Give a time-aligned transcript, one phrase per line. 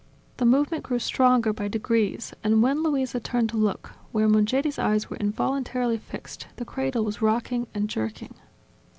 [0.37, 5.11] The movement grew stronger by degrees, and when Luisa turned to look where Mongeri's eyes
[5.11, 8.33] were involuntarily fixed, the cradle was rocking and jerking.